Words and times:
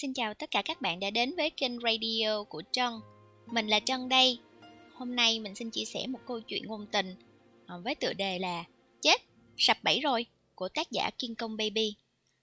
Xin 0.00 0.12
chào 0.14 0.34
tất 0.34 0.50
cả 0.50 0.62
các 0.62 0.80
bạn 0.80 1.00
đã 1.00 1.10
đến 1.10 1.34
với 1.36 1.50
kênh 1.50 1.78
radio 1.80 2.44
của 2.48 2.62
Trân. 2.72 2.92
Mình 3.46 3.66
là 3.66 3.80
Trân 3.80 4.08
đây. 4.08 4.38
Hôm 4.94 5.16
nay 5.16 5.40
mình 5.40 5.54
xin 5.54 5.70
chia 5.70 5.84
sẻ 5.84 6.06
một 6.06 6.18
câu 6.26 6.40
chuyện 6.40 6.66
ngôn 6.66 6.86
tình 6.92 7.14
à, 7.66 7.76
với 7.84 7.94
tựa 7.94 8.12
đề 8.12 8.38
là 8.38 8.64
Chết, 9.00 9.22
sập 9.56 9.76
bẫy 9.82 10.00
rồi 10.00 10.26
của 10.54 10.68
tác 10.68 10.90
giả 10.90 11.10
Kiên 11.18 11.34
Công 11.34 11.56
Baby. 11.56 11.94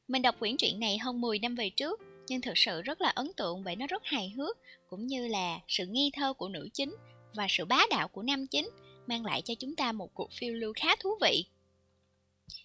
Mình 0.08 0.22
đọc 0.22 0.36
quyển 0.40 0.58
truyện 0.58 0.80
này 0.80 0.98
hơn 0.98 1.22
10 1.22 1.40
năm 1.40 1.56
về 1.56 1.70
trước, 1.70 2.02
nhưng 2.28 2.42
thực 2.42 2.58
sự 2.58 2.82
rất 2.82 3.02
là 3.02 3.10
ấn 3.10 3.32
tượng 3.38 3.64
bởi 3.64 3.76
nó 3.76 3.88
rất 3.88 4.04
hài 4.06 4.30
hước, 4.30 4.58
cũng 4.90 5.08
như 5.08 5.28
là 5.28 5.60
sự 5.68 5.86
nghi 5.86 6.12
thơ 6.14 6.34
của 6.34 6.50
nữ 6.50 6.70
chính 6.74 6.96
và 7.34 7.48
sự 7.50 7.66
bá 7.66 7.80
đạo 7.90 8.08
của 8.08 8.24
nam 8.24 8.48
chính 8.48 8.70
mang 9.08 9.26
lại 9.26 9.42
cho 9.42 9.56
chúng 9.56 9.76
ta 9.76 9.92
một 9.92 10.14
cuộc 10.14 10.32
phiêu 10.32 10.54
lưu 10.54 10.74
khá 10.76 10.96
thú 11.00 11.10
vị. 11.22 11.46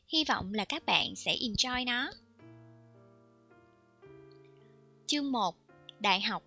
Hy 0.08 0.24
vọng 0.24 0.54
là 0.54 0.64
các 0.64 0.86
bạn 0.86 1.16
sẽ 1.16 1.36
enjoy 1.36 1.84
nó. 1.84 2.12
Chương 5.10 5.32
1 5.32 5.54
Đại 6.00 6.20
học 6.20 6.42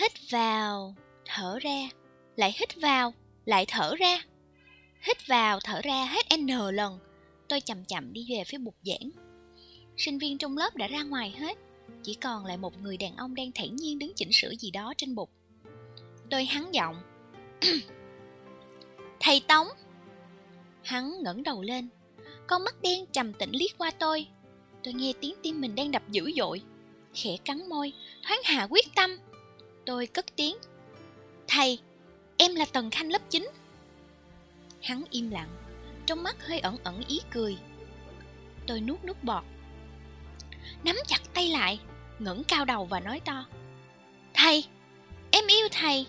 Hít 0.00 0.12
vào, 0.30 0.94
thở 1.24 1.58
ra, 1.58 1.88
lại 2.36 2.54
hít 2.58 2.80
vào, 2.82 3.14
lại 3.44 3.64
thở 3.68 3.94
ra. 3.98 4.18
Hít 5.00 5.26
vào, 5.26 5.60
thở 5.64 5.80
ra 5.84 6.04
hết 6.04 6.26
N 6.36 6.46
lần. 6.72 6.98
Tôi 7.48 7.60
chậm 7.60 7.84
chậm 7.84 8.12
đi 8.12 8.26
về 8.28 8.44
phía 8.46 8.58
bục 8.58 8.74
giảng. 8.82 9.10
Sinh 9.96 10.18
viên 10.18 10.38
trong 10.38 10.56
lớp 10.56 10.76
đã 10.76 10.86
ra 10.86 11.02
ngoài 11.02 11.30
hết, 11.30 11.58
chỉ 12.02 12.14
còn 12.14 12.46
lại 12.46 12.56
một 12.56 12.80
người 12.82 12.96
đàn 12.96 13.16
ông 13.16 13.34
đang 13.34 13.52
thản 13.54 13.76
nhiên 13.76 13.98
đứng 13.98 14.12
chỉnh 14.16 14.30
sửa 14.32 14.54
gì 14.54 14.70
đó 14.70 14.94
trên 14.96 15.14
bục. 15.14 15.30
Tôi 16.30 16.44
hắn 16.44 16.74
giọng. 16.74 16.96
Thầy 19.20 19.40
Tống! 19.40 19.68
Hắn 20.82 21.22
ngẩng 21.22 21.42
đầu 21.42 21.62
lên, 21.62 21.88
con 22.46 22.64
mắt 22.64 22.82
đen 22.82 23.06
trầm 23.12 23.32
tĩnh 23.32 23.50
liếc 23.52 23.78
qua 23.78 23.90
tôi. 23.90 24.26
Tôi 24.84 24.94
nghe 24.94 25.12
tiếng 25.20 25.34
tim 25.42 25.60
mình 25.60 25.74
đang 25.74 25.90
đập 25.90 26.02
dữ 26.10 26.30
dội 26.36 26.62
khẽ 27.14 27.36
cắn 27.44 27.68
môi, 27.68 27.92
thoáng 28.22 28.40
hạ 28.44 28.66
quyết 28.70 28.94
tâm. 28.94 29.18
Tôi 29.86 30.06
cất 30.06 30.26
tiếng. 30.36 30.56
Thầy, 31.48 31.78
em 32.36 32.54
là 32.54 32.64
Tần 32.64 32.90
Khanh 32.90 33.12
lớp 33.12 33.22
9. 33.30 33.48
Hắn 34.82 35.04
im 35.10 35.30
lặng, 35.30 35.48
trong 36.06 36.22
mắt 36.22 36.46
hơi 36.46 36.58
ẩn 36.60 36.76
ẩn 36.84 37.02
ý 37.08 37.20
cười. 37.30 37.56
Tôi 38.66 38.80
nuốt 38.80 39.04
nước 39.04 39.24
bọt. 39.24 39.44
Nắm 40.84 40.96
chặt 41.06 41.20
tay 41.34 41.48
lại, 41.48 41.80
ngẩng 42.18 42.44
cao 42.44 42.64
đầu 42.64 42.84
và 42.84 43.00
nói 43.00 43.20
to. 43.24 43.46
Thầy, 44.34 44.64
em 45.30 45.46
yêu 45.46 45.68
thầy. 45.70 46.06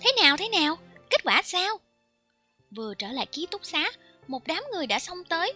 Thế 0.00 0.12
nào 0.22 0.36
thế 0.36 0.48
nào, 0.48 0.76
kết 1.10 1.24
quả 1.24 1.42
sao? 1.44 1.76
Vừa 2.70 2.94
trở 2.94 3.08
lại 3.08 3.26
ký 3.26 3.46
túc 3.50 3.64
xá, 3.64 3.90
một 4.28 4.46
đám 4.46 4.64
người 4.72 4.86
đã 4.86 4.98
xông 4.98 5.24
tới. 5.24 5.52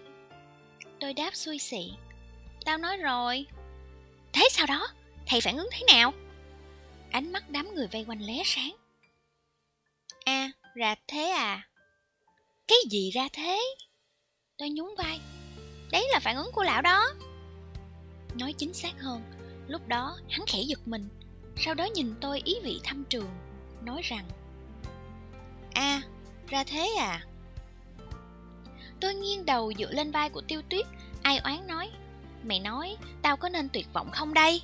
Tôi 1.00 1.14
đáp 1.14 1.34
xui 1.34 1.58
xị. 1.58 1.90
Tao 2.64 2.78
nói 2.78 2.96
rồi, 2.96 3.46
Thế 4.38 4.48
sau 4.50 4.66
đó, 4.66 4.88
thầy 5.26 5.40
phản 5.40 5.56
ứng 5.56 5.68
thế 5.72 5.84
nào? 5.94 6.12
Ánh 7.10 7.32
mắt 7.32 7.50
đám 7.50 7.74
người 7.74 7.86
vây 7.86 8.04
quanh 8.08 8.20
lé 8.20 8.42
sáng. 8.44 8.76
À, 10.24 10.50
ra 10.74 10.94
thế 11.08 11.28
à? 11.28 11.68
Cái 12.68 12.78
gì 12.90 13.10
ra 13.10 13.28
thế? 13.32 13.60
Tôi 14.58 14.70
nhún 14.70 14.88
vai. 14.98 15.20
Đấy 15.92 16.08
là 16.12 16.20
phản 16.20 16.36
ứng 16.36 16.50
của 16.52 16.62
lão 16.62 16.82
đó. 16.82 17.06
Nói 18.34 18.52
chính 18.52 18.74
xác 18.74 19.00
hơn, 19.00 19.22
lúc 19.68 19.88
đó 19.88 20.18
hắn 20.28 20.46
khẽ 20.46 20.62
giật 20.62 20.88
mình, 20.88 21.08
sau 21.56 21.74
đó 21.74 21.84
nhìn 21.84 22.14
tôi 22.20 22.40
ý 22.44 22.56
vị 22.62 22.80
thăm 22.84 23.04
trường, 23.04 23.30
nói 23.84 24.02
rằng 24.04 24.24
À, 25.74 26.02
ra 26.48 26.64
thế 26.64 26.94
à? 26.98 27.26
Tôi 29.00 29.14
nghiêng 29.14 29.46
đầu 29.46 29.72
dựa 29.78 29.92
lên 29.92 30.10
vai 30.10 30.30
của 30.30 30.40
tiêu 30.40 30.62
tuyết, 30.68 30.86
ai 31.22 31.38
oán 31.38 31.66
nói 31.66 31.90
Mày 32.48 32.60
nói 32.60 32.96
tao 33.22 33.36
có 33.36 33.48
nên 33.48 33.68
tuyệt 33.68 33.86
vọng 33.92 34.10
không 34.10 34.34
đây? 34.34 34.62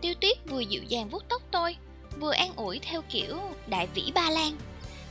Tiêu 0.00 0.14
tuyết 0.20 0.36
vừa 0.46 0.60
dịu 0.60 0.82
dàng 0.82 1.08
vuốt 1.08 1.28
tóc 1.28 1.42
tôi 1.50 1.76
Vừa 2.20 2.32
an 2.32 2.52
ủi 2.56 2.78
theo 2.78 3.02
kiểu 3.08 3.38
đại 3.66 3.88
vĩ 3.94 4.12
ba 4.14 4.30
lan. 4.30 4.56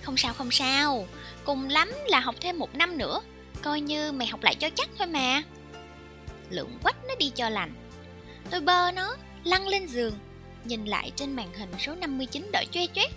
Không 0.01 0.17
sao 0.17 0.33
không 0.33 0.51
sao 0.51 1.07
Cùng 1.45 1.69
lắm 1.69 1.91
là 2.07 2.19
học 2.19 2.35
thêm 2.41 2.59
một 2.59 2.75
năm 2.75 2.97
nữa 2.97 3.21
Coi 3.61 3.81
như 3.81 4.11
mày 4.11 4.27
học 4.27 4.43
lại 4.43 4.55
cho 4.55 4.69
chắc 4.75 4.89
thôi 4.97 5.07
mà. 5.07 5.43
Lượng 6.49 6.77
quách 6.83 7.05
nó 7.07 7.15
đi 7.19 7.29
cho 7.35 7.49
lành. 7.49 7.73
Tôi 8.49 8.61
bơ 8.61 8.91
nó 8.91 9.15
Lăn 9.43 9.67
lên 9.67 9.87
giường 9.87 10.13
Nhìn 10.63 10.85
lại 10.85 11.11
trên 11.15 11.35
màn 11.35 11.53
hình 11.53 11.69
số 11.79 11.95
59 11.95 12.49
đợi 12.51 12.65
choe 12.71 12.85
choét 12.87 13.09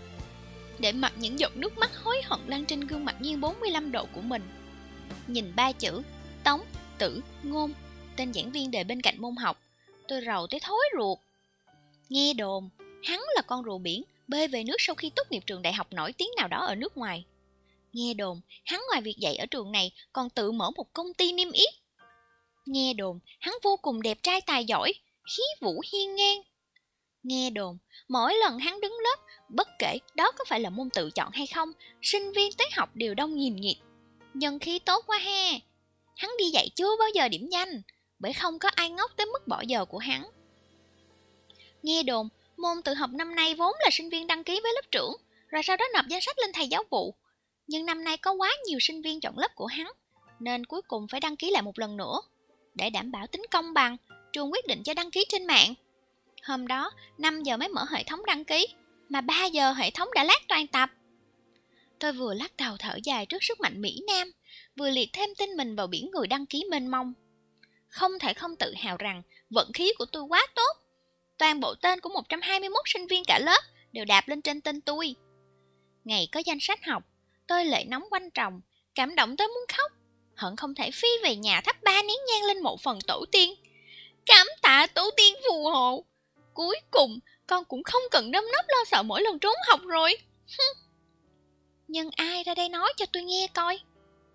Để 0.79 0.93
mặc 0.93 1.13
những 1.17 1.41
giọt 1.41 1.57
nước 1.57 1.79
mắt 1.79 1.91
hối 2.03 2.23
hận 2.25 2.41
lăn 2.47 2.65
trên 2.65 2.81
gương 2.81 3.05
mặt 3.05 3.17
nghiêng 3.21 3.41
45 3.41 3.93
độ 3.93 4.07
của 4.15 4.21
mình. 4.21 4.43
Nhìn 5.27 5.53
ba 5.57 5.73
chữ 5.73 6.03
Tống, 6.45 6.61
tử, 6.99 7.21
ngôn 7.43 7.73
tên 8.19 8.33
giảng 8.33 8.53
viên 8.53 8.71
đề 8.71 8.85
bên 8.85 9.03
cạnh 9.03 9.21
môn 9.21 9.37
học. 9.37 9.63
Tôi 10.09 10.21
rầu 10.27 10.47
tới 10.47 10.61
thối 10.61 10.85
ruột. 10.99 11.19
Nghe 12.09 12.35
đồn, 12.35 12.71
hắn 13.05 13.21
là 13.35 13.43
con 13.47 13.65
rùa 13.65 13.79
biển 13.79 14.03
bơi 14.29 14.49
về 14.49 14.65
nước 14.65 14.77
sau 14.79 14.95
khi 14.95 15.11
tốt 15.11 15.23
nghiệp 15.31 15.43
trường 15.47 15.63
đại 15.63 15.73
học 15.73 15.93
nổi 15.93 16.13
tiếng 16.13 16.29
nào 16.37 16.49
đó 16.49 16.59
ở 16.67 16.75
nước 16.75 16.97
ngoài. 16.97 17.25
Nghe 17.93 18.15
đồn, 18.15 18.41
hắn 18.65 18.81
ngoài 18.89 19.01
việc 19.01 19.17
dạy 19.19 19.37
ở 19.37 19.47
trường 19.47 19.73
này 19.73 19.93
còn 20.13 20.31
tự 20.31 20.53
mở 20.53 20.71
một 20.77 20.93
công 20.93 21.15
ty 21.15 21.33
niêm 21.33 21.53
yết. 21.53 21.75
Nghe 22.67 22.93
đồn, 22.95 23.19
hắn 23.41 23.55
vô 23.63 23.77
cùng 23.83 24.03
đẹp 24.03 24.19
trai 24.23 24.41
tài 24.41 24.65
giỏi, 24.65 24.93
khí 25.37 25.43
vũ 25.61 25.83
hiên 25.93 26.15
ngang. 26.15 26.43
Nghe 27.23 27.51
đồn, 27.51 27.79
mỗi 28.09 28.35
lần 28.35 28.59
hắn 28.59 28.81
đứng 28.81 28.95
lớp, 29.05 29.17
bất 29.49 29.69
kể 29.79 29.99
đó 30.15 30.33
có 30.39 30.45
phải 30.49 30.61
là 30.61 30.71
môn 30.71 30.91
tự 30.91 31.11
chọn 31.11 31.31
hay 31.33 31.47
không, 31.47 31.73
sinh 32.03 32.33
viên 32.33 32.53
tới 32.53 32.69
học 32.77 32.91
đều 32.95 33.15
đông 33.15 33.37
nghìn 33.37 33.57
nhịt 33.57 33.77
Nhân 34.35 34.59
khí 34.59 34.79
tốt 34.79 35.05
quá 35.07 35.19
ha. 35.19 35.51
Hắn 36.17 36.31
đi 36.39 36.45
dạy 36.45 36.69
chưa 36.75 36.97
bao 36.99 37.09
giờ 37.15 37.29
điểm 37.29 37.49
danh, 37.53 37.83
bởi 38.19 38.33
không 38.33 38.59
có 38.59 38.69
ai 38.75 38.91
ngốc 38.91 39.11
tới 39.17 39.27
mức 39.27 39.49
bỏ 39.49 39.61
giờ 39.61 39.85
của 39.85 39.99
hắn. 39.99 40.25
Nghe 41.83 42.03
đồn, 42.03 42.29
môn 42.57 42.83
tự 42.85 42.95
học 42.95 43.11
năm 43.13 43.35
nay 43.35 43.55
vốn 43.55 43.75
là 43.81 43.91
sinh 43.93 44.11
viên 44.11 44.27
đăng 44.27 44.45
ký 44.45 44.61
với 44.63 44.73
lớp 44.75 44.91
trưởng, 44.91 45.17
rồi 45.49 45.63
sau 45.63 45.77
đó 45.77 45.85
nộp 45.95 46.07
danh 46.09 46.21
sách 46.21 46.39
lên 46.39 46.51
thầy 46.53 46.69
giáo 46.69 46.85
vụ. 46.91 47.15
Nhưng 47.67 47.87
năm 47.87 48.05
nay 48.05 48.17
có 48.17 48.33
quá 48.33 48.51
nhiều 48.67 48.79
sinh 48.81 49.03
viên 49.03 49.21
chọn 49.21 49.39
lớp 49.39 49.55
của 49.55 49.67
hắn, 49.67 49.87
nên 50.41 50.67
cuối 50.67 50.83
cùng 50.83 51.07
phải 51.09 51.21
đăng 51.21 51.37
ký 51.37 51.51
lại 51.51 51.63
một 51.63 51.79
lần 51.79 51.97
nữa. 51.97 52.21
Để 52.75 52.91
đảm 52.91 53.11
bảo 53.11 53.27
tính 53.27 53.43
công 53.51 53.75
bằng, 53.75 53.97
trường 54.33 54.53
quyết 54.53 54.67
định 54.67 54.83
cho 54.83 54.95
đăng 54.95 55.11
ký 55.11 55.25
trên 55.29 55.47
mạng. 55.47 55.75
Hôm 56.43 56.67
đó, 56.67 56.91
5 57.19 57.43
giờ 57.43 57.57
mới 57.57 57.69
mở 57.69 57.85
hệ 57.91 58.05
thống 58.05 58.27
đăng 58.27 58.45
ký, 58.45 58.67
mà 59.09 59.21
3 59.21 59.45
giờ 59.45 59.73
hệ 59.73 59.91
thống 59.91 60.09
đã 60.15 60.25
lát 60.25 60.41
toàn 60.49 60.67
tập. 60.67 60.91
Tôi 61.99 62.13
vừa 62.13 62.35
lắc 62.35 62.57
đầu 62.57 62.77
thở 62.79 62.99
dài 63.05 63.27
trước 63.27 63.43
sức 63.43 63.61
mạnh 63.61 63.81
Mỹ 63.81 64.01
Nam, 64.07 64.33
vừa 64.77 64.91
liệt 64.91 65.11
thêm 65.13 65.31
tin 65.39 65.51
mình 65.57 65.77
vào 65.77 65.87
biển 65.87 66.11
người 66.13 66.27
đăng 66.27 66.47
ký 66.47 66.65
mênh 66.71 66.91
mông 66.91 67.15
không 67.89 68.19
thể 68.19 68.35
không 68.35 68.57
tự 68.57 68.75
hào 68.77 68.97
rằng 68.97 69.23
vận 69.51 69.73
khí 69.73 69.93
của 69.99 70.05
tôi 70.05 70.23
quá 70.23 70.47
tốt. 70.55 70.77
Toàn 71.39 71.61
bộ 71.61 71.75
tên 71.75 72.01
của 72.01 72.09
121 72.09 72.83
sinh 72.87 73.07
viên 73.07 73.25
cả 73.25 73.39
lớp 73.39 73.61
đều 73.93 74.05
đạp 74.05 74.29
lên 74.29 74.43
trên 74.43 74.61
tên 74.61 74.81
tôi. 74.81 75.15
Ngày 76.05 76.29
có 76.33 76.41
danh 76.47 76.59
sách 76.61 76.85
học, 76.85 77.03
tôi 77.47 77.65
lệ 77.65 77.85
nóng 77.85 78.05
quanh 78.11 78.31
tròng, 78.31 78.61
cảm 78.95 79.15
động 79.15 79.37
tới 79.37 79.49
muốn 79.49 79.65
khóc. 79.77 79.93
Hận 80.37 80.57
không 80.57 80.75
thể 80.75 80.91
phi 80.91 81.09
về 81.23 81.37
nhà 81.37 81.61
thắp 81.61 81.83
ba 81.83 82.03
nén 82.03 82.17
nhang 82.29 82.45
lên 82.45 82.63
một 82.63 82.81
phần 82.81 82.99
tổ 83.07 83.25
tiên. 83.33 83.55
Cảm 84.27 84.47
tạ 84.63 84.87
tổ 84.95 85.11
tiên 85.17 85.35
phù 85.49 85.71
hộ. 85.71 86.05
Cuối 86.55 86.81
cùng, 86.91 87.19
con 87.47 87.65
cũng 87.65 87.83
không 87.83 88.03
cần 88.11 88.31
nâm 88.31 88.45
nấp 88.53 88.65
lo 88.69 88.85
sợ 88.87 89.03
mỗi 89.03 89.23
lần 89.23 89.39
trốn 89.39 89.55
học 89.69 89.81
rồi. 89.87 90.17
Nhưng 91.89 92.11
ai 92.17 92.45
ra 92.45 92.55
đây 92.55 92.69
nói 92.69 92.93
cho 92.97 93.07
tôi 93.13 93.23
nghe 93.23 93.49
coi 93.55 93.81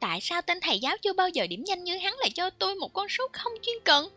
Tại 0.04 0.22
sao 0.22 0.42
tên 0.42 0.60
thầy 0.62 0.80
giáo 0.80 0.98
chưa 0.98 1.14
bao 1.14 1.30
giờ 1.30 1.48
điểm 1.48 1.64
nhanh 1.64 1.84
như 1.84 1.98
hắn 1.98 2.14
lại 2.20 2.30
cho 2.36 2.50
tôi 2.50 2.76
một 2.76 2.94
con 2.94 3.08
số 3.10 3.28
không 3.34 3.54
chuyên 3.62 3.76
cần? 3.84 4.10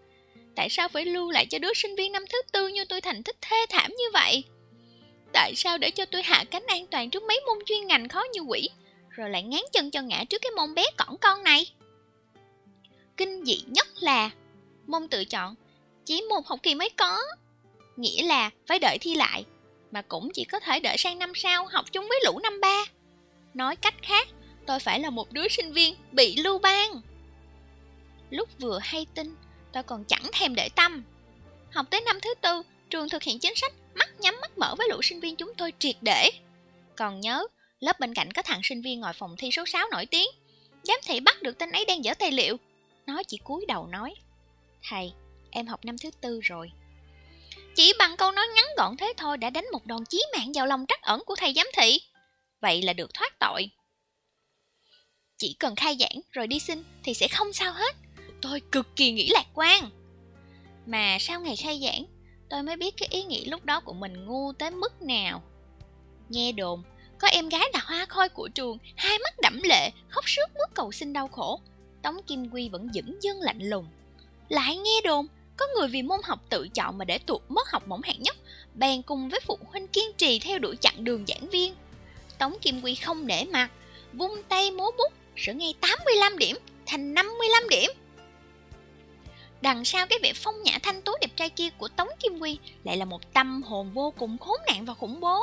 Tại 0.57 0.69
sao 0.71 0.89
phải 0.89 1.05
lưu 1.05 1.31
lại 1.31 1.47
cho 1.47 1.59
đứa 1.59 1.75
sinh 1.75 1.97
viên 1.97 2.13
năm 2.13 2.25
thứ 2.33 2.43
tư 2.53 2.69
như 2.69 2.85
tôi 2.85 3.01
thành 3.01 3.23
tích 3.23 3.37
thê 3.41 3.57
thảm 3.69 3.91
như 3.99 4.05
vậy? 4.13 4.45
Tại 5.33 5.53
sao 5.57 5.79
để 5.79 5.91
cho 5.91 6.05
tôi 6.05 6.23
hạ 6.23 6.45
cánh 6.51 6.67
an 6.67 6.87
toàn 6.87 7.11
trước 7.11 7.23
mấy 7.23 7.41
môn 7.47 7.59
chuyên 7.67 7.87
ngành 7.87 8.09
khó 8.09 8.25
như 8.33 8.41
quỷ, 8.41 8.69
rồi 9.11 9.31
lại 9.31 9.43
ngán 9.43 9.61
chân 9.73 9.91
cho 9.91 10.03
ngã 10.03 10.25
trước 10.31 10.43
cái 10.43 10.51
môn 10.51 10.75
bé 10.75 10.85
cỏn 10.97 11.17
con 11.21 11.45
này? 11.45 11.67
Kinh 13.17 13.45
dị 13.45 13.63
nhất 13.67 13.89
là 14.01 14.31
môn 14.87 15.09
tự 15.09 15.25
chọn 15.25 15.55
chỉ 16.05 16.23
một 16.23 16.47
học 16.47 16.59
kỳ 16.63 16.75
mới 16.75 16.91
có, 16.91 17.19
nghĩa 17.97 18.23
là 18.23 18.51
phải 18.67 18.79
đợi 18.79 18.99
thi 19.01 19.15
lại, 19.15 19.45
mà 19.91 20.03
cũng 20.03 20.31
chỉ 20.35 20.45
có 20.45 20.61
thể 20.61 20.81
đợi 20.81 20.99
sang 20.99 21.19
năm 21.19 21.33
sau 21.35 21.67
học 21.67 21.85
chung 21.93 22.09
với 22.09 22.21
lũ 22.25 22.39
năm 22.43 22.61
ba. 22.61 22.85
Nói 23.55 23.77
cách 23.77 23.95
khác, 24.03 24.29
tôi 24.67 24.81
phải 24.81 25.01
là 25.01 25.11
một 25.11 25.33
đứa 25.33 25.49
sinh 25.49 25.73
viên 25.73 25.95
bị 26.13 26.37
lưu 26.37 26.59
ban. 26.59 27.01
Lúc 28.31 28.49
vừa 28.59 28.79
hay 28.83 29.07
tin, 29.15 29.35
tôi 29.73 29.83
còn 29.83 30.05
chẳng 30.05 30.31
thèm 30.33 30.55
để 30.55 30.69
tâm. 30.69 31.03
Học 31.73 31.87
tới 31.91 32.01
năm 32.01 32.19
thứ 32.23 32.35
tư, 32.41 32.63
trường 32.91 33.09
thực 33.09 33.23
hiện 33.23 33.39
chính 33.39 33.55
sách 33.57 33.73
mắt 33.95 34.21
nhắm 34.21 34.35
mắt 34.41 34.59
mở 34.59 34.75
với 34.79 34.89
lũ 34.89 35.03
sinh 35.03 35.21
viên 35.21 35.37
chúng 35.37 35.53
tôi 35.57 35.73
triệt 35.79 35.97
để. 36.01 36.31
Còn 36.97 37.21
nhớ, 37.21 37.47
lớp 37.81 38.01
bên 38.01 38.15
cạnh 38.15 38.33
có 38.33 38.43
thằng 38.43 38.61
sinh 38.63 38.83
viên 38.83 39.01
ngồi 39.01 39.13
phòng 39.13 39.35
thi 39.39 39.51
số 39.53 39.67
6 39.67 39.89
nổi 39.91 40.07
tiếng. 40.07 40.29
Giám 40.83 40.99
thị 41.07 41.21
bắt 41.21 41.43
được 41.43 41.59
tên 41.59 41.73
ấy 41.73 41.85
đang 41.85 42.05
dở 42.05 42.15
tài 42.15 42.33
liệu. 42.33 42.57
Nó 43.07 43.23
chỉ 43.23 43.39
cúi 43.45 43.65
đầu 43.69 43.87
nói, 43.87 44.15
Thầy, 44.91 45.13
em 45.51 45.67
học 45.67 45.85
năm 45.85 45.99
thứ 45.99 46.11
tư 46.21 46.41
rồi. 46.43 46.71
Chỉ 47.75 47.93
bằng 47.99 48.17
câu 48.17 48.33
nói 48.33 48.47
ngắn 48.55 48.65
gọn 48.77 48.97
thế 48.97 49.13
thôi 49.17 49.39
đã 49.39 49.51
đánh 49.51 49.65
một 49.73 49.87
đòn 49.87 50.05
chí 50.05 50.23
mạng 50.37 50.53
vào 50.55 50.67
lòng 50.67 50.85
trắc 50.89 51.03
ẩn 51.03 51.23
của 51.27 51.37
thầy 51.37 51.53
giám 51.57 51.67
thị. 51.77 52.01
Vậy 52.61 52.83
là 52.83 52.93
được 52.93 53.15
thoát 53.15 53.39
tội. 53.39 53.71
Chỉ 55.39 55.57
cần 55.59 55.77
khai 55.77 55.97
giảng 56.01 56.21
rồi 56.33 56.47
đi 56.47 56.59
xin 56.59 56.83
thì 57.05 57.15
sẽ 57.15 57.29
không 57.29 57.53
sao 57.53 57.73
hết. 57.73 57.97
Tôi 58.43 58.61
cực 58.73 58.97
kỳ 58.97 59.13
nghĩ 59.13 59.31
lạc 59.31 59.47
quan. 59.55 59.91
Mà 60.87 61.17
sau 61.21 61.41
ngày 61.41 61.57
khai 61.57 61.81
giảng, 61.85 62.05
tôi 62.51 62.63
mới 62.63 62.77
biết 62.77 62.95
cái 62.97 63.09
ý 63.13 63.25
nghĩ 63.25 63.45
lúc 63.45 63.65
đó 63.65 63.81
của 63.81 63.93
mình 63.93 64.27
ngu 64.27 64.53
tới 64.53 64.71
mức 64.71 65.03
nào. 65.03 65.43
Nghe 66.29 66.53
đồn, 66.53 66.83
có 67.19 67.29
em 67.29 67.49
gái 67.49 67.71
là 67.73 67.81
hoa 67.85 68.07
khôi 68.09 68.29
của 68.29 68.49
trường, 68.49 68.79
hai 68.97 69.19
mắt 69.19 69.35
đẫm 69.43 69.61
lệ, 69.63 69.91
khóc 70.09 70.25
sướt 70.29 70.47
mướt 70.55 70.75
cầu 70.75 70.93
xin 70.93 71.13
đau 71.13 71.29
khổ. 71.29 71.61
Tống 72.03 72.23
Kim 72.27 72.51
Quy 72.51 72.69
vẫn 72.69 72.89
dững 72.95 73.23
dưng 73.23 73.41
lạnh 73.41 73.61
lùng. 73.63 73.87
Lại 74.49 74.77
nghe 74.77 75.01
đồn, 75.05 75.27
có 75.57 75.67
người 75.75 75.89
vì 75.89 76.03
môn 76.03 76.21
học 76.25 76.41
tự 76.51 76.69
chọn 76.69 76.99
mà 76.99 77.05
để 77.05 77.19
tụt 77.19 77.43
mất 77.49 77.71
học 77.71 77.89
mỏng 77.89 78.03
hạng 78.03 78.23
nhất, 78.23 78.37
bèn 78.75 79.03
cùng 79.03 79.29
với 79.29 79.41
phụ 79.41 79.59
huynh 79.67 79.89
kiên 79.89 80.13
trì 80.17 80.39
theo 80.39 80.59
đuổi 80.59 80.77
chặng 80.81 81.05
đường 81.05 81.25
giảng 81.27 81.49
viên. 81.49 81.75
Tống 82.39 82.59
Kim 82.63 82.83
Quy 82.83 82.95
không 82.95 83.27
nể 83.27 83.45
mặt, 83.45 83.71
vung 84.13 84.43
tay 84.49 84.71
múa 84.71 84.91
bút, 84.99 85.13
sửa 85.37 85.53
ngay 85.53 85.75
85 85.81 86.39
điểm 86.39 86.57
thành 86.87 87.15
55 87.15 87.69
điểm. 87.69 87.91
Đằng 89.61 89.85
sau 89.85 90.07
cái 90.07 90.19
vẻ 90.23 90.33
phong 90.35 90.63
nhã 90.63 90.79
thanh 90.83 91.03
tú 91.03 91.13
đẹp 91.21 91.31
trai 91.37 91.51
kia 91.51 91.71
của 91.79 91.89
Tống 91.89 92.09
Kim 92.21 92.39
Quy 92.39 92.59
lại 92.85 92.97
là 92.97 93.05
một 93.05 93.33
tâm 93.33 93.63
hồn 93.63 93.91
vô 93.95 94.13
cùng 94.19 94.39
khốn 94.39 94.61
nạn 94.67 94.85
và 94.85 94.95
khủng 94.95 95.21
bố. 95.21 95.41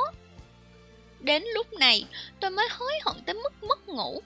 Đến 1.20 1.42
lúc 1.54 1.72
này, 1.72 2.04
tôi 2.40 2.50
mới 2.50 2.68
hối 2.70 2.92
hận 3.04 3.16
tới 3.26 3.34
mức 3.34 3.62
mất 3.62 3.88
ngủ. 3.88 4.22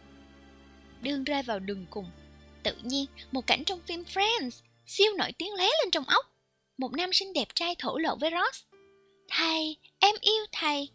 Đương 1.03 1.25
rơi 1.25 1.43
vào 1.43 1.59
đường 1.59 1.87
cùng. 1.91 2.11
Tự 2.63 2.75
nhiên, 2.83 3.07
một 3.33 3.47
cảnh 3.47 3.65
trong 3.65 3.81
phim 3.87 4.03
Friends 4.03 4.51
siêu 4.87 5.13
nổi 5.17 5.33
tiếng 5.39 5.55
lé 5.55 5.65
lên 5.65 5.91
trong 5.93 6.05
óc. 6.05 6.27
Một 6.79 6.93
nam 6.93 7.13
sinh 7.13 7.33
đẹp 7.33 7.49
trai 7.55 7.75
thổ 7.79 7.99
lộ 7.99 8.17
với 8.17 8.31
Ross. 8.31 8.65
Thầy, 9.29 9.77
em 9.99 10.15
yêu 10.21 10.47
thầy. 10.53 10.89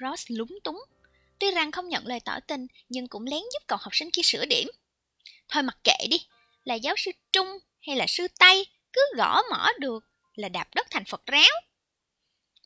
Ross 0.00 0.24
lúng 0.28 0.58
túng. 0.64 0.84
Tuy 1.38 1.50
rằng 1.50 1.72
không 1.72 1.88
nhận 1.88 2.06
lời 2.06 2.20
tỏ 2.20 2.40
tình, 2.46 2.66
nhưng 2.88 3.08
cũng 3.08 3.26
lén 3.26 3.40
giúp 3.40 3.62
cậu 3.66 3.78
học 3.80 3.94
sinh 3.94 4.10
kia 4.10 4.22
sửa 4.22 4.44
điểm. 4.44 4.68
Thôi 5.48 5.62
mặc 5.62 5.78
kệ 5.84 6.06
đi, 6.10 6.26
là 6.64 6.74
giáo 6.74 6.94
sư 6.98 7.10
Trung 7.32 7.58
hay 7.80 7.96
là 7.96 8.06
sư 8.08 8.26
Tây, 8.38 8.66
cứ 8.92 9.00
gõ 9.16 9.42
mỏ 9.50 9.68
được 9.78 10.04
là 10.34 10.48
đạp 10.48 10.68
đất 10.74 10.86
thành 10.90 11.04
Phật 11.04 11.26
ráo. 11.26 11.60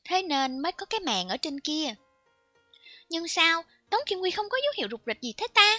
Thế 0.05 0.23
nên 0.23 0.59
mới 0.59 0.73
có 0.73 0.87
cái 0.87 1.01
màn 1.01 1.29
ở 1.29 1.37
trên 1.37 1.61
kia. 1.61 1.95
Nhưng 3.09 3.29
sao, 3.29 3.63
Tống 3.91 4.01
Kim 4.07 4.19
Quy 4.21 4.31
không 4.31 4.49
có 4.49 4.59
dấu 4.65 4.73
hiệu 4.77 4.89
rụt 4.91 5.01
rịch 5.07 5.23
gì 5.23 5.33
thế 5.37 5.47
ta? 5.55 5.79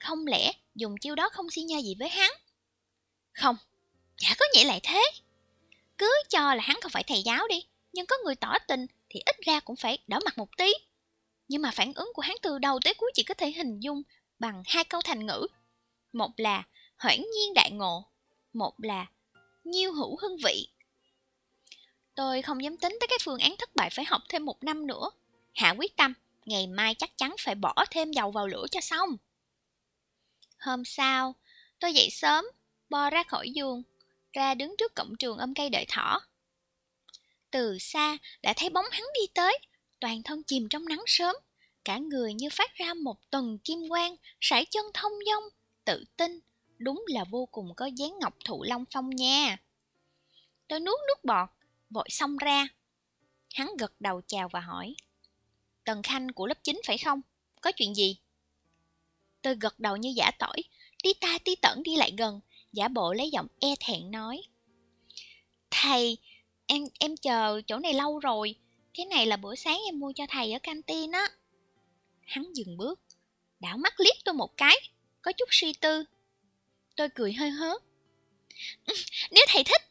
Không 0.00 0.26
lẽ 0.26 0.52
dùng 0.74 0.98
chiêu 1.00 1.14
đó 1.14 1.28
không 1.32 1.50
xi 1.50 1.62
nha 1.62 1.78
gì 1.78 1.94
với 1.98 2.08
hắn? 2.08 2.30
Không, 3.32 3.56
chả 4.16 4.34
có 4.38 4.46
nghĩa 4.54 4.64
lại 4.64 4.80
thế. 4.82 5.02
Cứ 5.98 6.22
cho 6.28 6.54
là 6.54 6.62
hắn 6.62 6.80
không 6.80 6.92
phải 6.92 7.02
thầy 7.02 7.22
giáo 7.22 7.48
đi, 7.48 7.64
nhưng 7.92 8.06
có 8.06 8.16
người 8.24 8.34
tỏ 8.34 8.54
tình 8.68 8.86
thì 9.08 9.20
ít 9.26 9.36
ra 9.46 9.60
cũng 9.60 9.76
phải 9.76 9.98
đỡ 10.06 10.18
mặt 10.24 10.38
một 10.38 10.48
tí. 10.56 10.72
Nhưng 11.50 11.62
mà 11.62 11.70
phản 11.70 11.92
ứng 11.92 12.10
của 12.14 12.22
hắn 12.22 12.36
từ 12.42 12.58
đầu 12.58 12.78
tới 12.84 12.94
cuối 12.94 13.10
chỉ 13.14 13.22
có 13.22 13.34
thể 13.34 13.50
hình 13.50 13.80
dung 13.80 14.02
bằng 14.38 14.62
hai 14.66 14.84
câu 14.84 15.00
thành 15.04 15.26
ngữ. 15.26 15.46
Một 16.12 16.30
là 16.36 16.62
hoảng 16.96 17.26
nhiên 17.34 17.54
đại 17.54 17.70
ngộ, 17.70 18.04
một 18.52 18.74
là 18.78 19.06
nhiêu 19.64 19.92
hữu 19.92 20.16
hương 20.22 20.36
vị. 20.44 20.68
Tôi 22.14 22.42
không 22.42 22.64
dám 22.64 22.76
tính 22.76 22.96
tới 23.00 23.06
cái 23.08 23.18
phương 23.22 23.38
án 23.38 23.56
thất 23.58 23.76
bại 23.76 23.90
phải 23.90 24.04
học 24.04 24.22
thêm 24.28 24.44
một 24.44 24.64
năm 24.64 24.86
nữa. 24.86 25.10
Hạ 25.54 25.74
quyết 25.78 25.96
tâm, 25.96 26.14
ngày 26.44 26.66
mai 26.66 26.94
chắc 26.94 27.18
chắn 27.18 27.34
phải 27.40 27.54
bỏ 27.54 27.74
thêm 27.90 28.12
dầu 28.12 28.30
vào 28.30 28.46
lửa 28.46 28.66
cho 28.70 28.80
xong. 28.80 29.16
Hôm 30.58 30.84
sau, 30.84 31.34
tôi 31.78 31.92
dậy 31.92 32.08
sớm, 32.10 32.44
bò 32.88 33.10
ra 33.10 33.22
khỏi 33.22 33.50
giường, 33.50 33.82
ra 34.32 34.54
đứng 34.54 34.74
trước 34.78 34.94
cổng 34.94 35.16
trường 35.18 35.38
ôm 35.38 35.54
cây 35.54 35.70
đợi 35.70 35.84
thỏ. 35.88 36.20
Từ 37.50 37.78
xa 37.80 38.18
đã 38.42 38.52
thấy 38.56 38.70
bóng 38.70 38.86
hắn 38.92 39.04
đi 39.14 39.26
tới, 39.34 39.58
toàn 40.00 40.22
thân 40.22 40.42
chìm 40.42 40.68
trong 40.68 40.84
nắng 40.84 41.02
sớm, 41.06 41.36
cả 41.84 41.98
người 41.98 42.34
như 42.34 42.48
phát 42.52 42.74
ra 42.74 42.94
một 42.94 43.30
tuần 43.30 43.58
kim 43.58 43.78
quang, 43.88 44.16
sải 44.40 44.64
chân 44.64 44.86
thông 44.94 45.12
dong, 45.26 45.44
tự 45.84 46.04
tin, 46.16 46.40
đúng 46.78 47.04
là 47.08 47.24
vô 47.24 47.46
cùng 47.46 47.74
có 47.76 47.86
dáng 47.86 48.18
ngọc 48.20 48.34
thụ 48.44 48.62
long 48.62 48.84
phong 48.94 49.10
nha. 49.10 49.56
Tôi 50.68 50.80
nuốt 50.80 50.98
nước 51.06 51.24
bọt, 51.24 51.48
vội 51.90 52.08
xông 52.10 52.36
ra. 52.36 52.68
Hắn 53.54 53.76
gật 53.78 53.92
đầu 54.00 54.20
chào 54.26 54.48
và 54.48 54.60
hỏi. 54.60 54.94
Tần 55.84 56.02
Khanh 56.02 56.32
của 56.32 56.46
lớp 56.46 56.58
9 56.62 56.80
phải 56.86 56.98
không? 56.98 57.20
Có 57.60 57.72
chuyện 57.72 57.94
gì? 57.94 58.16
Tôi 59.42 59.54
gật 59.60 59.80
đầu 59.80 59.96
như 59.96 60.12
giả 60.16 60.30
tỏi, 60.38 60.62
tí 61.02 61.14
ta 61.14 61.38
tí 61.44 61.54
tẩn 61.54 61.82
đi 61.82 61.96
lại 61.96 62.12
gần, 62.18 62.40
giả 62.72 62.88
bộ 62.88 63.12
lấy 63.12 63.30
giọng 63.30 63.46
e 63.60 63.68
thẹn 63.80 64.10
nói. 64.10 64.42
Thầy, 65.70 66.18
em 66.66 66.82
em 66.98 67.16
chờ 67.16 67.60
chỗ 67.66 67.78
này 67.78 67.94
lâu 67.94 68.18
rồi, 68.18 68.54
cái 68.94 69.06
này 69.06 69.26
là 69.26 69.36
bữa 69.36 69.54
sáng 69.54 69.78
em 69.86 70.00
mua 70.00 70.12
cho 70.16 70.26
thầy 70.28 70.52
ở 70.52 70.58
canteen 70.58 71.12
á. 71.12 71.28
Hắn 72.26 72.52
dừng 72.54 72.76
bước, 72.76 73.00
đảo 73.60 73.76
mắt 73.76 74.00
liếc 74.00 74.14
tôi 74.24 74.34
một 74.34 74.56
cái, 74.56 74.76
có 75.22 75.32
chút 75.32 75.48
suy 75.50 75.72
tư. 75.72 76.04
Tôi 76.96 77.08
cười 77.14 77.32
hơi 77.32 77.50
hớ 77.50 77.78
Nếu 79.30 79.44
thầy 79.48 79.64
thích, 79.64 79.82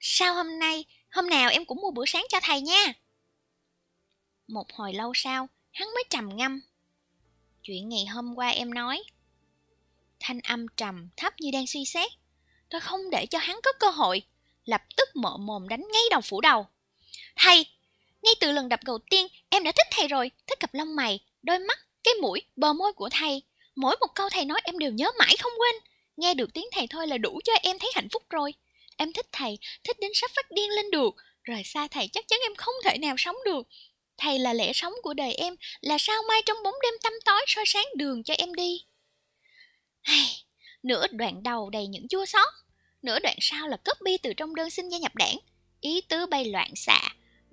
sao 0.00 0.34
hôm 0.34 0.58
nay, 0.58 0.84
hôm 1.10 1.28
nào 1.28 1.50
em 1.50 1.64
cũng 1.64 1.80
mua 1.80 1.90
bữa 1.90 2.04
sáng 2.06 2.26
cho 2.28 2.40
thầy 2.42 2.60
nha. 2.60 2.92
Một 4.48 4.72
hồi 4.72 4.94
lâu 4.94 5.12
sau, 5.14 5.48
hắn 5.72 5.88
mới 5.94 6.04
trầm 6.10 6.36
ngâm. 6.36 6.60
Chuyện 7.62 7.88
ngày 7.88 8.06
hôm 8.06 8.34
qua 8.34 8.48
em 8.48 8.74
nói. 8.74 9.02
Thanh 10.20 10.40
âm 10.40 10.66
trầm 10.76 11.08
thấp 11.16 11.32
như 11.40 11.50
đang 11.52 11.66
suy 11.66 11.84
xét. 11.84 12.12
Tôi 12.70 12.80
không 12.80 13.10
để 13.10 13.26
cho 13.26 13.38
hắn 13.38 13.60
có 13.62 13.72
cơ 13.80 13.90
hội. 13.90 14.22
Lập 14.64 14.82
tức 14.96 15.08
mở 15.14 15.36
mồm 15.36 15.68
đánh 15.68 15.84
ngay 15.92 16.02
đầu 16.10 16.20
phủ 16.20 16.40
đầu. 16.40 16.66
Thầy, 17.36 17.66
ngay 18.22 18.34
từ 18.40 18.52
lần 18.52 18.68
đập 18.68 18.80
đầu 18.84 18.98
tiên 19.10 19.26
em 19.48 19.64
đã 19.64 19.72
thích 19.72 19.86
thầy 19.90 20.08
rồi. 20.08 20.30
Thích 20.46 20.60
cặp 20.60 20.74
lông 20.74 20.96
mày, 20.96 21.20
đôi 21.42 21.58
mắt, 21.58 21.78
cái 22.04 22.14
mũi, 22.14 22.42
bờ 22.56 22.72
môi 22.72 22.92
của 22.92 23.08
thầy. 23.12 23.42
Mỗi 23.76 23.96
một 24.00 24.14
câu 24.14 24.28
thầy 24.28 24.44
nói 24.44 24.60
em 24.64 24.78
đều 24.78 24.92
nhớ 24.92 25.10
mãi 25.18 25.36
không 25.38 25.52
quên. 25.58 25.74
Nghe 26.16 26.34
được 26.34 26.54
tiếng 26.54 26.66
thầy 26.72 26.86
thôi 26.86 27.06
là 27.06 27.18
đủ 27.18 27.40
cho 27.44 27.52
em 27.62 27.78
thấy 27.78 27.90
hạnh 27.94 28.08
phúc 28.12 28.22
rồi. 28.30 28.54
Em 28.96 29.12
thích 29.12 29.26
thầy, 29.32 29.58
thích 29.84 29.96
đến 30.00 30.10
sắp 30.14 30.30
phát 30.36 30.50
điên 30.50 30.70
lên 30.70 30.90
được. 30.90 31.14
Rời 31.42 31.62
xa 31.64 31.88
thầy 31.88 32.08
chắc 32.08 32.28
chắn 32.28 32.40
em 32.42 32.54
không 32.54 32.74
thể 32.84 32.98
nào 32.98 33.14
sống 33.18 33.36
được. 33.44 33.66
Thầy 34.18 34.38
là 34.38 34.52
lẽ 34.52 34.72
sống 34.72 34.92
của 35.02 35.14
đời 35.14 35.34
em, 35.34 35.56
là 35.80 35.96
sao 35.98 36.22
mai 36.28 36.42
trong 36.46 36.62
bóng 36.62 36.74
đêm 36.82 36.94
tăm 37.02 37.12
tối 37.24 37.44
soi 37.46 37.64
sáng 37.66 37.86
đường 37.96 38.24
cho 38.24 38.34
em 38.38 38.54
đi. 38.54 38.84
Hay, 40.02 40.26
nửa 40.82 41.06
đoạn 41.10 41.42
đầu 41.42 41.70
đầy 41.70 41.86
những 41.86 42.08
chua 42.08 42.26
xót, 42.26 42.48
nửa 43.02 43.18
đoạn 43.18 43.36
sau 43.40 43.68
là 43.68 43.76
copy 43.76 44.18
từ 44.18 44.32
trong 44.34 44.54
đơn 44.54 44.70
xin 44.70 44.88
gia 44.88 44.98
nhập 44.98 45.14
đảng, 45.14 45.36
ý 45.80 46.00
tứ 46.00 46.26
bay 46.26 46.44
loạn 46.44 46.70
xạ, 46.76 47.00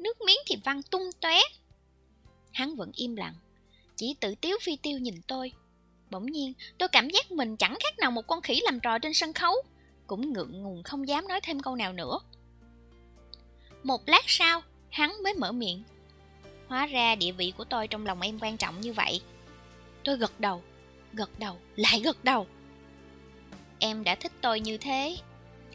nước 0.04 0.22
miếng 0.22 0.40
thì 0.46 0.56
văng 0.64 0.84
tung 0.84 1.10
tóe. 1.22 1.40
Hắn 2.52 2.76
vẫn 2.76 2.92
im 2.96 3.16
lặng, 3.16 3.34
chỉ 3.96 4.16
tự 4.20 4.36
tiếu 4.42 4.58
phi 4.62 4.76
tiêu 4.76 5.00
nhìn 5.00 5.22
tôi. 5.28 5.52
Bỗng 6.10 6.26
nhiên, 6.26 6.54
tôi 6.78 6.90
cảm 6.90 7.10
giác 7.10 7.32
mình 7.32 7.58
chẳng 7.58 7.78
khác 7.84 8.00
nào 8.00 8.12
một 8.12 8.28
con 8.28 8.42
khỉ 8.42 8.62
làm 8.64 8.80
trò 8.80 9.00
trên 9.00 9.14
sân 9.14 9.34
khấu, 9.34 9.56
cũng 10.08 10.34
ngượng 10.34 10.64
ngùng 10.64 10.84
không 10.84 11.08
dám 11.08 11.28
nói 11.28 11.40
thêm 11.44 11.60
câu 11.60 11.76
nào 11.76 11.94
nữa. 11.94 12.20
Một 13.84 14.02
lát 14.06 14.24
sau, 14.28 14.62
hắn 14.90 15.24
mới 15.24 15.34
mở 15.34 15.52
miệng. 15.52 15.84
Hóa 16.68 16.86
ra 16.86 17.16
địa 17.16 17.32
vị 17.32 17.54
của 17.58 17.64
tôi 17.64 17.88
trong 17.88 18.06
lòng 18.06 18.22
em 18.22 18.40
quan 18.42 18.58
trọng 18.58 18.82
như 18.82 18.94
vậy. 18.94 19.22
Tôi 20.04 20.18
gật 20.18 20.40
đầu, 20.40 20.64
gật 21.14 21.40
đầu, 21.40 21.58
lại 21.76 22.00
gật 22.00 22.24
đầu. 22.24 22.48
Em 23.80 24.04
đã 24.04 24.16
thích 24.16 24.32
tôi 24.42 24.60
như 24.60 24.78
thế. 24.78 25.18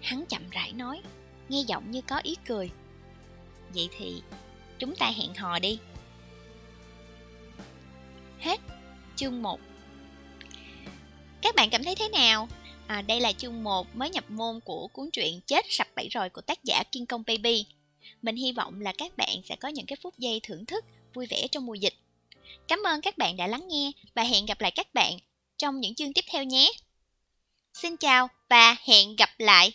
Hắn 0.02 0.24
chậm 0.28 0.42
rãi 0.50 0.72
nói, 0.72 1.02
nghe 1.48 1.60
giọng 1.66 1.90
như 1.90 2.00
có 2.02 2.20
ý 2.22 2.36
cười. 2.46 2.70
Vậy 3.74 3.88
thì 3.98 4.22
chúng 4.78 4.96
ta 4.96 5.10
hẹn 5.10 5.34
hò 5.34 5.58
đi. 5.58 5.78
Hết 8.38 8.60
chương 9.16 9.42
1 9.42 9.60
Các 11.42 11.54
bạn 11.54 11.70
cảm 11.70 11.84
thấy 11.84 11.94
thế 11.94 12.08
nào? 12.08 12.48
À, 12.86 13.02
đây 13.02 13.20
là 13.20 13.32
chương 13.32 13.64
1 13.64 13.96
mới 13.96 14.10
nhập 14.10 14.30
môn 14.30 14.60
của 14.64 14.88
cuốn 14.88 15.10
truyện 15.10 15.40
Chết 15.46 15.64
sập 15.68 15.88
bẫy 15.96 16.08
rồi 16.08 16.30
của 16.30 16.40
tác 16.40 16.64
giả 16.64 16.82
Kiên 16.92 17.06
Công 17.06 17.22
Baby. 17.26 17.64
Mình 18.22 18.36
hy 18.36 18.52
vọng 18.52 18.80
là 18.80 18.92
các 18.98 19.16
bạn 19.16 19.36
sẽ 19.44 19.56
có 19.56 19.68
những 19.68 19.86
cái 19.86 19.96
phút 20.02 20.18
giây 20.18 20.40
thưởng 20.42 20.66
thức 20.66 20.84
vui 21.14 21.26
vẻ 21.26 21.48
trong 21.48 21.66
mùa 21.66 21.74
dịch. 21.74 21.94
Cảm 22.68 22.82
ơn 22.86 23.00
các 23.00 23.18
bạn 23.18 23.36
đã 23.36 23.46
lắng 23.46 23.68
nghe 23.68 23.92
và 24.14 24.22
hẹn 24.22 24.46
gặp 24.46 24.60
lại 24.60 24.70
các 24.70 24.94
bạn 24.94 25.18
trong 25.56 25.80
những 25.80 25.94
chương 25.94 26.12
tiếp 26.12 26.24
theo 26.30 26.44
nhé. 26.44 26.72
Xin 27.74 27.96
chào 27.96 28.28
và 28.48 28.76
hẹn 28.84 29.16
gặp 29.16 29.30
lại! 29.38 29.72